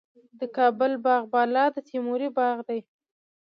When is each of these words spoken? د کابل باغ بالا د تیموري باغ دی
د 0.39 0.41
کابل 0.57 0.91
باغ 1.05 1.23
بالا 1.33 1.65
د 1.75 1.77
تیموري 1.89 2.29
باغ 2.37 2.57
دی 2.67 2.79